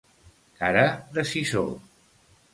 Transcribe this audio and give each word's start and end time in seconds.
Cara 0.61 0.85
de 1.19 1.25
sisó. 1.33 1.65